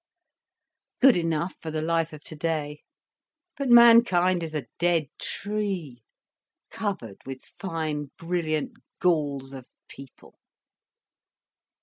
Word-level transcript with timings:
"Good 0.99 1.15
enough 1.15 1.57
for 1.61 1.69
the 1.69 1.83
life 1.83 2.11
of 2.11 2.23
today. 2.23 2.81
But 3.55 3.69
mankind 3.69 4.41
is 4.41 4.55
a 4.55 4.65
dead 4.79 5.09
tree, 5.19 6.01
covered 6.71 7.21
with 7.23 7.43
fine 7.59 8.09
brilliant 8.17 8.79
galls 8.99 9.53
of 9.53 9.67
people." 9.87 10.39